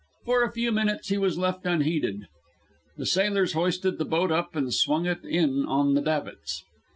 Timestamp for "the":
2.97-3.05, 3.99-4.05, 5.93-6.01